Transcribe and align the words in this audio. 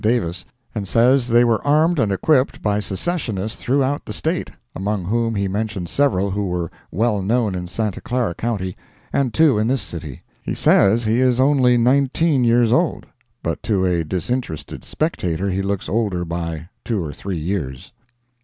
Davis, 0.03 0.45
and 0.73 0.87
says 0.87 1.27
they 1.27 1.43
were 1.43 1.63
armed 1.63 1.99
and 1.99 2.11
equipped 2.11 2.59
by 2.63 2.79
Secessionists 2.79 3.61
throughout 3.61 4.03
the 4.03 4.13
State, 4.13 4.49
among 4.75 5.05
whom 5.05 5.35
he 5.35 5.47
mentioned 5.47 5.87
several 5.89 6.31
who 6.31 6.51
are 6.55 6.71
well 6.89 7.21
known 7.21 7.53
in 7.53 7.67
Santa 7.67 8.01
Clara 8.01 8.33
county, 8.33 8.75
and 9.13 9.31
two 9.31 9.59
in 9.59 9.67
this 9.67 9.83
city. 9.83 10.23
He 10.41 10.55
says 10.55 11.05
he 11.05 11.19
is 11.19 11.39
only 11.39 11.77
nineteen 11.77 12.43
years 12.43 12.73
old; 12.73 13.05
but 13.43 13.61
to 13.61 13.85
a 13.85 14.03
disinterested 14.03 14.83
spectator 14.83 15.51
he 15.51 15.61
looks 15.61 15.87
older 15.87 16.25
by 16.25 16.69
two 16.83 17.03
or 17.03 17.13
three 17.13 17.37
years. 17.37 17.93